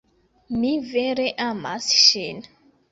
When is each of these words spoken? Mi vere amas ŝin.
Mi 0.61 0.71
vere 0.93 1.29
amas 1.49 1.93
ŝin. 2.07 2.45